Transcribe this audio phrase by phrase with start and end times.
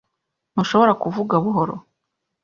[0.53, 1.75] Ntushobora kuvuga buhoro?